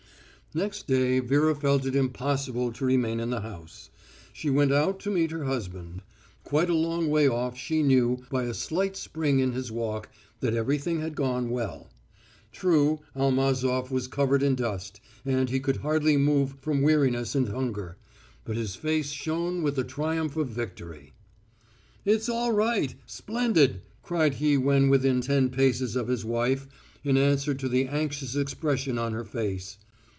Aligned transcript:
Next 0.53 0.85
day 0.85 1.21
Vera 1.21 1.55
felt 1.55 1.85
it 1.85 1.95
impossible 1.95 2.73
to 2.73 2.83
remain 2.83 3.21
in 3.21 3.29
the 3.29 3.39
house. 3.39 3.89
She 4.33 4.49
went 4.49 4.73
out 4.73 4.99
to 4.99 5.09
meet 5.09 5.31
her 5.31 5.45
husband. 5.45 6.01
Quite 6.43 6.69
a 6.69 6.73
long 6.75 7.09
way 7.09 7.25
off 7.25 7.57
she 7.57 7.81
knew, 7.81 8.25
by 8.29 8.43
a 8.43 8.53
slight 8.53 8.97
spring 8.97 9.39
in 9.39 9.53
his 9.53 9.71
walk, 9.71 10.09
that 10.41 10.53
everything 10.53 10.99
had 10.99 11.15
gone 11.15 11.51
well.... 11.51 11.89
True, 12.51 12.99
Almazof 13.15 13.89
was 13.89 14.09
covered 14.09 14.43
in 14.43 14.55
dust, 14.55 14.99
and 15.23 15.49
he 15.49 15.61
could 15.61 15.77
hardly 15.77 16.17
move 16.17 16.57
from 16.59 16.81
weariness 16.81 17.33
and 17.33 17.47
hunger, 17.47 17.95
but 18.43 18.57
his 18.57 18.75
face 18.75 19.09
shone 19.11 19.63
with 19.63 19.77
the 19.77 19.85
triumph 19.85 20.35
of 20.35 20.49
victory. 20.49 21.13
"It's 22.03 22.27
all 22.27 22.51
right! 22.51 22.93
Splendid!" 23.05 23.83
cried 24.03 24.33
he 24.33 24.57
when 24.57 24.89
within 24.89 25.21
ten 25.21 25.49
paces 25.49 25.95
of 25.95 26.09
his 26.09 26.25
wife, 26.25 26.67
in 27.05 27.15
answer 27.15 27.53
to 27.53 27.69
the 27.69 27.87
anxious 27.87 28.35
expression 28.35 28.97
on 28.97 29.13
her 29.13 29.23
face. 29.23 29.77